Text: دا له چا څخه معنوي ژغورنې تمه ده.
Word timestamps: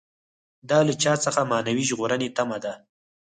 دا 0.69 0.79
له 0.87 0.93
چا 1.03 1.13
څخه 1.25 1.41
معنوي 1.51 1.83
ژغورنې 1.89 2.27
تمه 2.37 2.57
ده. 2.63 2.73